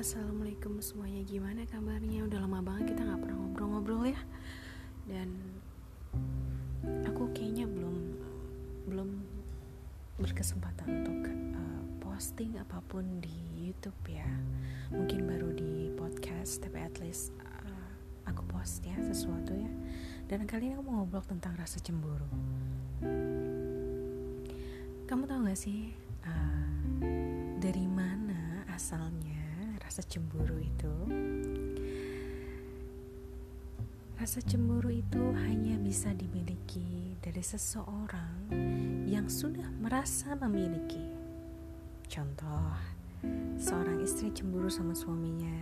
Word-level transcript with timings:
assalamualaikum 0.00 0.80
semuanya 0.80 1.20
Gimana 1.28 1.68
kabarnya? 1.68 2.24
Udah 2.24 2.40
lama 2.40 2.64
banget 2.64 2.96
kita 2.96 3.04
gak 3.04 3.20
pernah 3.20 3.36
ngobrol-ngobrol 3.36 4.08
ya. 4.08 4.20
Dan 5.04 5.28
Aku 7.04 7.28
kayaknya 7.36 7.68
belum 7.68 8.16
Belum 8.88 9.20
Berkesempatan 10.16 11.04
untuk 11.04 11.20
uh, 11.52 11.84
Posting 12.00 12.56
apa 12.56 12.80
pun 12.88 13.20
di 13.20 13.68
Youtube 13.68 14.00
ya. 14.08 14.24
Mungkin 14.88 15.28
baru 15.28 15.52
di 15.52 15.92
podcast 15.92 16.64
Tapi 16.64 16.80
at 16.80 16.96
least 17.04 17.36
uh, 17.44 17.92
Aku 18.32 18.40
post 18.48 18.80
ya 18.80 18.96
sesuatu 19.04 19.52
ya. 19.52 19.68
Dan 20.32 20.48
kali 20.48 20.72
ini 20.72 20.80
aku 20.80 20.84
mau 20.88 21.04
ngobrol 21.04 21.28
tentang 21.28 21.52
rasa 21.60 21.76
cemburu. 21.76 22.24
Kamu 25.04 25.28
tahu 25.28 25.44
gak 25.44 25.60
sih 25.60 25.92
uh, 26.24 26.64
Dari 27.60 27.84
mana 27.84 28.64
asalnya 28.72 29.29
rasa 29.90 30.06
cemburu 30.06 30.54
itu. 30.62 30.94
Rasa 34.14 34.38
cemburu 34.38 34.86
itu 34.86 35.18
hanya 35.34 35.74
bisa 35.82 36.14
dimiliki 36.14 37.18
dari 37.18 37.42
seseorang 37.42 38.54
yang 39.10 39.26
sudah 39.26 39.66
merasa 39.82 40.38
memiliki. 40.38 41.02
Contoh, 42.06 42.70
seorang 43.58 43.98
istri 44.06 44.30
cemburu 44.30 44.70
sama 44.70 44.94
suaminya 44.94 45.58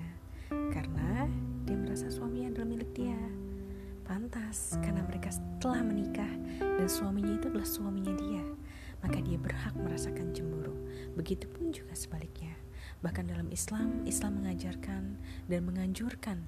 Karena 0.53 1.25
dia 1.65 1.81
merasa 1.81 2.13
suaminya 2.13 2.53
adalah 2.53 2.69
milik 2.69 2.93
dia. 2.93 3.17
Pantas, 4.05 4.77
karena 4.85 5.09
mereka 5.09 5.33
telah 5.57 5.81
menikah 5.81 6.33
dan 6.61 6.85
suaminya 6.85 7.33
itu 7.33 7.49
adalah 7.49 7.65
suaminya 7.65 8.13
dia 8.13 8.45
Maka 9.01 9.25
dia 9.25 9.41
berhak 9.41 9.73
merasakan 9.73 10.37
cemburu. 10.37 10.77
Begitupun 11.17 11.73
juga 11.73 11.97
sebaliknya 11.97 12.68
Bahkan 13.01 13.31
dalam 13.31 13.49
Islam, 13.55 14.03
Islam 14.09 14.43
mengajarkan 14.43 15.19
dan 15.47 15.61
menganjurkan, 15.63 16.43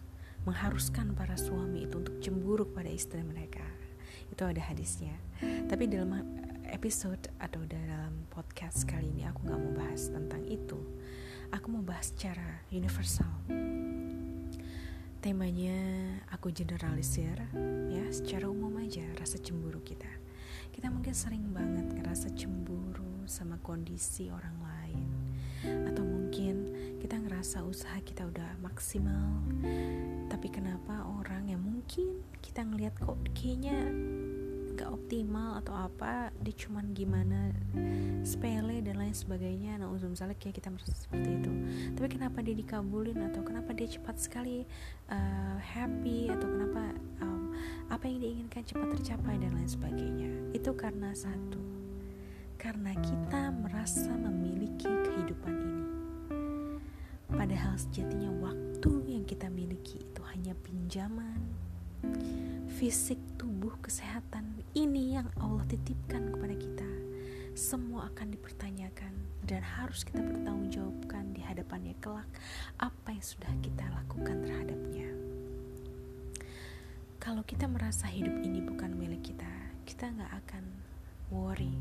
mengharuskan 0.44 1.12
para 1.14 1.36
suami 1.36 1.84
itu 1.84 2.00
untuk 2.00 2.18
cemburu 2.18 2.64
pada 2.68 2.88
istri 2.88 3.20
mereka. 3.22 3.64
Itu 4.30 4.46
ada 4.46 4.62
hadisnya. 4.62 5.14
Tapi 5.40 5.90
dalam 5.90 6.10
episode 6.70 7.30
atau 7.42 7.66
dalam 7.66 8.30
podcast 8.30 8.86
kali 8.86 9.10
ini 9.10 9.26
aku 9.26 9.42
nggak 9.46 9.58
mau 9.58 9.74
bahas 9.74 10.08
tentang 10.08 10.42
itu. 10.46 10.78
Aku 11.50 11.66
mau 11.66 11.82
bahas 11.82 12.14
secara 12.14 12.62
universal. 12.70 13.26
Temanya 15.20 15.76
aku 16.32 16.48
generalisir 16.48 17.36
ya 17.92 18.06
secara 18.08 18.48
umum 18.48 18.72
aja 18.80 19.04
rasa 19.18 19.36
cemburu 19.36 19.82
kita. 19.82 20.08
Kita 20.70 20.88
mungkin 20.88 21.12
sering 21.12 21.50
banget 21.50 21.92
ngerasa 21.92 22.32
cemburu 22.38 23.26
sama 23.26 23.58
kondisi 23.60 24.32
orang 24.32 24.56
lain 24.62 25.06
atau 25.90 26.06
ngerasa 27.40 27.64
usaha 27.64 27.96
kita 28.04 28.28
udah 28.28 28.60
maksimal. 28.60 29.40
Tapi 30.28 30.52
kenapa 30.52 31.08
orang 31.08 31.48
yang 31.48 31.64
mungkin 31.64 32.20
kita 32.44 32.60
ngelihat 32.68 32.92
kok 33.00 33.16
kayaknya 33.32 33.80
gak 34.76 34.92
optimal 34.92 35.56
atau 35.56 35.72
apa 35.72 36.36
dia 36.36 36.52
cuman 36.52 36.92
gimana 36.92 37.48
sepele 38.28 38.84
dan 38.84 39.00
lain 39.00 39.16
sebagainya. 39.16 39.80
Nah 39.80 39.88
uzum 39.88 40.12
misalnya 40.12 40.36
kayak 40.36 40.60
kita 40.60 40.68
merasa 40.68 40.92
seperti 40.92 41.40
itu. 41.40 41.52
Tapi 41.96 42.08
kenapa 42.12 42.44
dia 42.44 42.52
dikabulin 42.60 43.24
atau 43.32 43.40
kenapa 43.40 43.72
dia 43.72 43.88
cepat 43.88 44.20
sekali 44.20 44.68
uh, 45.08 45.56
happy 45.64 46.28
atau 46.28 46.44
kenapa 46.44 46.92
um, 47.24 47.56
apa 47.88 48.04
yang 48.04 48.20
diinginkan 48.20 48.68
cepat 48.68 49.00
tercapai 49.00 49.40
dan 49.40 49.56
lain 49.56 49.64
sebagainya. 49.64 50.28
Itu 50.52 50.76
karena 50.76 51.16
satu 51.16 51.64
karena 52.60 52.92
kita 53.00 53.48
merasa 53.64 54.12
memiliki 54.12 54.92
kehidupan 54.92 55.56
ini 55.56 55.69
Padahal 57.50 57.74
sejatinya 57.82 58.30
waktu 58.46 59.10
yang 59.10 59.26
kita 59.26 59.50
miliki 59.50 59.98
itu 59.98 60.22
hanya 60.30 60.54
pinjaman. 60.62 61.42
Fisik, 62.78 63.18
tubuh, 63.34 63.74
kesehatan 63.82 64.62
ini 64.78 65.18
yang 65.18 65.26
Allah 65.34 65.66
titipkan 65.66 66.30
kepada 66.30 66.54
kita. 66.54 66.86
Semua 67.58 68.06
akan 68.06 68.38
dipertanyakan 68.38 69.10
dan 69.50 69.66
harus 69.66 70.06
kita 70.06 70.22
bertanggungjawabkan 70.22 71.34
di 71.34 71.42
hadapannya 71.42 71.98
kelak 71.98 72.30
apa 72.78 73.18
yang 73.18 73.26
sudah 73.26 73.50
kita 73.66 73.82
lakukan 73.98 74.46
terhadapnya. 74.46 75.10
Kalau 77.18 77.42
kita 77.42 77.66
merasa 77.66 78.06
hidup 78.06 78.46
ini 78.46 78.62
bukan 78.62 78.94
milik 78.94 79.26
kita, 79.34 79.50
kita 79.90 80.06
nggak 80.06 80.32
akan 80.46 80.70
worry, 81.34 81.74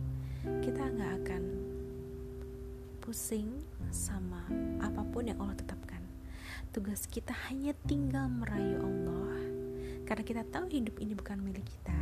pusing 3.09 3.65
sama 3.89 4.45
apa 4.85 5.01
pun 5.01 5.25
yang 5.25 5.41
Allah 5.41 5.57
tetapkan. 5.57 5.97
Tugas 6.69 7.09
kita 7.09 7.33
hanya 7.49 7.73
tinggal 7.89 8.29
merayu 8.29 8.85
Allah. 8.85 9.41
Karena 10.05 10.21
kita 10.21 10.45
tahu 10.45 10.69
hidup 10.69 10.93
ini 11.01 11.17
bukan 11.17 11.41
milik 11.41 11.65
kita, 11.65 11.97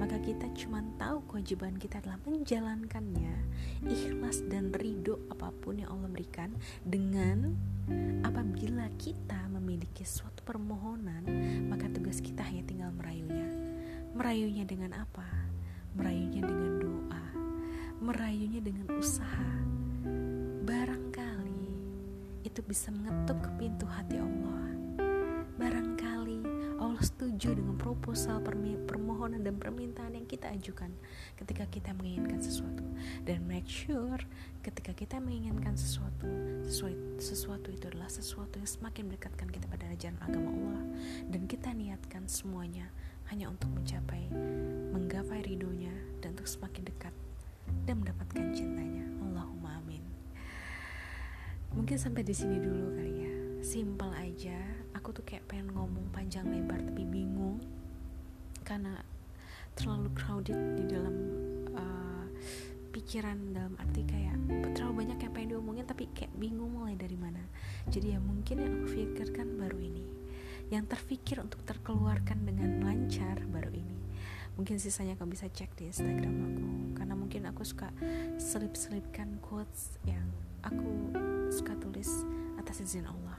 maka 0.00 0.16
kita 0.24 0.48
cuma 0.56 0.80
tahu 0.96 1.20
kewajiban 1.28 1.76
kita 1.76 2.00
adalah 2.00 2.16
menjalankannya 2.24 3.44
ikhlas 3.84 4.40
dan 4.48 4.72
ridho 4.72 5.20
apa 5.28 5.52
pun 5.52 5.84
yang 5.84 5.92
Allah 5.92 6.08
berikan 6.08 6.56
dengan 6.80 7.52
apabila 8.24 8.88
kita 8.96 9.52
memiliki 9.52 10.08
suatu 10.08 10.40
permohonan 10.48 11.28
maka 11.68 11.92
tugas 11.92 12.24
kita 12.24 12.40
hanya 12.40 12.64
tinggal 12.64 12.88
merayunya 12.96 13.52
merayunya 14.16 14.64
dengan 14.64 14.96
apa 14.96 15.28
merayunya 15.92 16.40
dengan 16.40 16.72
doa 16.80 17.24
merayunya 18.00 18.60
dengan 18.64 18.88
usaha 18.96 19.61
itu 22.52 22.60
bisa 22.68 22.92
mengetuk 22.92 23.40
ke 23.40 23.50
pintu 23.56 23.88
hati 23.88 24.20
Allah. 24.20 24.68
Barangkali 25.56 26.44
Allah 26.76 27.00
setuju 27.00 27.56
dengan 27.56 27.80
proposal 27.80 28.44
permohonan 28.84 29.40
dan 29.40 29.56
permintaan 29.56 30.12
yang 30.20 30.28
kita 30.28 30.52
ajukan 30.52 30.92
ketika 31.40 31.64
kita 31.72 31.96
menginginkan 31.96 32.44
sesuatu. 32.44 32.84
Dan 33.24 33.48
make 33.48 33.64
sure 33.64 34.20
ketika 34.60 34.92
kita 34.92 35.16
menginginkan 35.16 35.80
sesuatu, 35.80 36.28
sesuatu, 36.68 37.00
sesuatu 37.24 37.68
itu 37.72 37.88
adalah 37.88 38.12
sesuatu 38.12 38.60
yang 38.60 38.68
semakin 38.68 39.08
mendekatkan 39.08 39.48
kita 39.48 39.64
pada 39.72 39.88
ajaran 39.88 40.20
agama 40.20 40.52
Allah 40.52 40.84
dan 41.32 41.48
kita 41.48 41.72
niatkan 41.72 42.28
semuanya 42.28 42.92
hanya 43.32 43.48
untuk 43.48 43.72
mencapai 43.72 44.28
menggapai 44.92 45.40
ridhonya 45.40 45.94
dan 46.20 46.36
untuk 46.36 46.44
semakin 46.44 46.84
dekat 46.84 47.14
dan 47.88 48.04
mendapatkan 48.04 48.21
Mungkin 51.92 52.08
sampai 52.08 52.24
di 52.24 52.32
sini 52.32 52.56
dulu 52.56 52.96
kali 52.96 53.14
ya. 53.20 53.32
Simple 53.60 54.16
aja. 54.16 54.56
Aku 54.96 55.12
tuh 55.12 55.28
kayak 55.28 55.44
pengen 55.44 55.76
ngomong 55.76 56.08
panjang 56.08 56.48
lebar 56.48 56.80
tapi 56.80 57.04
bingung 57.04 57.60
karena 58.64 58.96
terlalu 59.76 60.08
crowded 60.16 60.56
di 60.80 60.88
dalam 60.88 61.12
uh, 61.76 62.24
pikiran 62.96 63.36
dalam 63.52 63.76
arti 63.76 64.08
kayak 64.08 64.40
terlalu 64.72 65.04
banyak 65.04 65.20
yang 65.20 65.32
pengen 65.36 65.48
diomongin 65.52 65.84
tapi 65.84 66.08
kayak 66.16 66.32
bingung 66.40 66.80
mulai 66.80 66.96
dari 66.96 67.12
mana. 67.12 67.44
Jadi 67.92 68.16
ya 68.16 68.24
mungkin 68.24 68.56
yang 68.64 68.72
aku 68.72 68.88
pikirkan 68.88 69.60
baru 69.60 69.76
ini. 69.76 70.04
Yang 70.72 70.96
terfikir 70.96 71.44
untuk 71.44 71.60
terkeluarkan 71.68 72.48
dengan 72.48 72.88
lancar 72.88 73.36
baru 73.52 73.68
ini 73.68 74.00
mungkin 74.52 74.76
sisanya 74.76 75.16
kamu 75.16 75.32
bisa 75.32 75.48
cek 75.48 75.80
di 75.80 75.88
Instagram 75.88 76.36
aku 76.44 76.68
karena 77.00 77.14
mungkin 77.16 77.48
aku 77.48 77.64
suka 77.64 77.88
selip-selipkan 78.36 79.40
quotes 79.40 79.96
yang 80.04 80.28
aku 80.62 81.12
suka 81.52 81.74
tulis 81.78 82.08
atas 82.58 82.82
izin 82.82 83.06
Allah. 83.06 83.38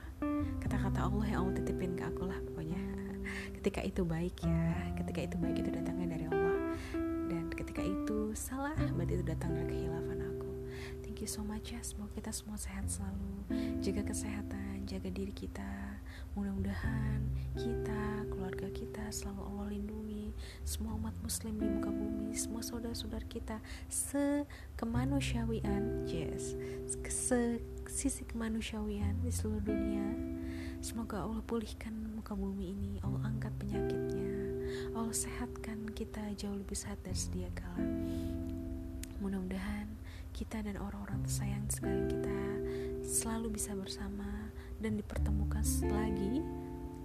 Kata-kata 0.60 1.08
Allah 1.08 1.26
yang 1.28 1.40
Allah 1.48 1.56
titipin 1.60 1.96
ke 1.98 2.04
aku 2.08 2.28
lah 2.28 2.40
pokoknya. 2.52 2.80
Ketika 3.60 3.82
itu 3.84 4.04
baik 4.04 4.36
ya 4.44 4.64
ketika 5.00 5.20
itu 5.24 5.36
baik 5.40 5.58
itu 5.64 5.70
datangnya 5.72 6.08
dari 6.16 6.26
Allah. 6.28 6.58
Dan 7.32 7.50
ketika 7.52 7.82
itu 7.84 8.32
salah 8.36 8.76
berarti 8.76 9.20
itu 9.20 9.26
datang 9.26 9.52
dari 9.56 9.68
kehilafan 9.72 10.20
aku. 10.20 10.52
Thank 11.04 11.24
you 11.24 11.30
so 11.30 11.44
much 11.44 11.72
ya 11.72 11.80
semoga 11.84 12.12
kita 12.16 12.32
semua 12.32 12.60
sehat 12.60 12.86
selalu. 12.88 13.32
Jaga 13.84 14.04
kesehatan 14.08 14.63
jaga 14.94 15.10
diri 15.10 15.34
kita. 15.34 15.98
Mudah-mudahan 16.38 17.26
kita 17.58 18.30
keluarga 18.30 18.70
kita 18.70 19.10
selalu 19.10 19.42
Allah 19.50 19.74
lindungi. 19.74 20.30
Semua 20.62 20.94
umat 21.02 21.18
muslim 21.26 21.58
di 21.58 21.66
muka 21.66 21.90
bumi 21.90 22.14
semua 22.38 22.62
saudara-saudara 22.66 23.26
kita 23.30 23.62
sekemanusiawian 23.90 26.08
yes 26.10 26.56
se 27.10 27.60
sisi 27.90 28.24
kemanusiawian 28.26 29.22
di 29.22 29.32
seluruh 29.34 29.62
dunia. 29.62 30.06
Semoga 30.82 31.22
Allah 31.26 31.42
pulihkan 31.46 31.94
muka 32.14 32.36
bumi 32.38 32.70
ini 32.74 33.00
Allah 33.06 33.22
angkat 33.30 33.54
penyakitnya 33.62 34.34
Allah 34.94 35.14
sehatkan 35.14 35.90
kita 35.94 36.34
jauh 36.36 36.58
lebih 36.58 36.76
sehat 36.76 36.98
dari 37.06 37.16
sedia 37.16 37.50
kala. 37.54 37.86
Mudah-mudahan 39.22 39.88
kita 40.34 40.66
dan 40.66 40.82
orang-orang 40.82 41.22
tersayang 41.24 41.70
sekalian 41.70 42.10
kita 42.10 42.40
selalu 43.06 43.54
bisa 43.56 43.78
bersama 43.78 44.43
dan 44.84 45.00
dipertemukan 45.00 45.64
lagi 45.88 46.44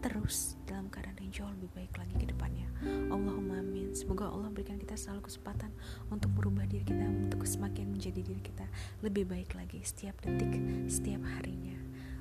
terus 0.02 0.58
dalam 0.66 0.90
keadaan 0.90 1.18
yang 1.22 1.30
jauh 1.30 1.52
lebih 1.58 1.70
baik 1.74 1.94
lagi 1.94 2.14
ke 2.18 2.26
depannya. 2.30 2.66
Allahumma 3.10 3.58
amin. 3.58 3.94
Semoga 3.94 4.30
Allah 4.30 4.50
berikan 4.50 4.78
kita 4.78 4.94
selalu 4.94 5.26
kesempatan 5.26 5.74
untuk 6.10 6.30
merubah 6.38 6.66
diri 6.66 6.86
kita, 6.86 7.02
untuk 7.02 7.42
semakin 7.46 7.90
menjadi 7.90 8.22
diri 8.22 8.42
kita 8.42 8.66
lebih 9.02 9.26
baik 9.26 9.58
lagi 9.58 9.82
setiap 9.82 10.18
detik, 10.22 10.54
setiap 10.86 11.22
harinya. 11.38 11.74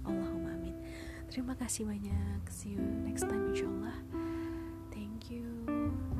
Allahumma 0.05 0.55
amin. 0.55 0.77
terima 1.27 1.53
kasih 1.59 1.83
banyak 1.83 2.41
see 2.47 2.79
you 2.79 2.83
next 3.03 3.27
time 3.27 3.51
insyaallah 3.51 3.99
thank 4.95 5.27
you 5.27 5.43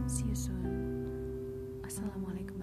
see 0.04 0.28
you 0.28 0.36
soon 0.36 0.68
assalamualaikum 1.88 2.60